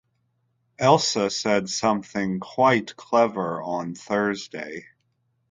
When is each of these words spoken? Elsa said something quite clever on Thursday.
Elsa 0.79 1.29
said 1.29 1.69
something 1.69 2.39
quite 2.39 2.95
clever 2.95 3.61
on 3.61 3.93
Thursday. 3.93 4.87